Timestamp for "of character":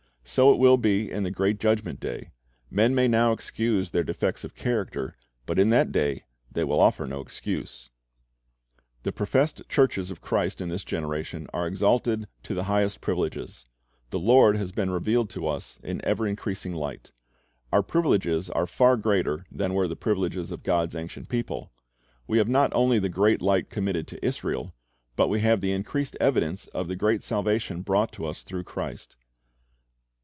4.45-5.17